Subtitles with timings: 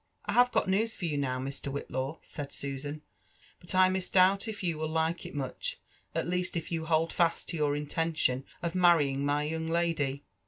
[0.01, 1.71] ^' I have got news for you, now, Mr.
[1.71, 5.53] Whitlaw," said Susan;'* but I misdoubt if you Will like it muoh
[6.15, 10.23] ^at least if you hold fast to your intention of marrying my young lady.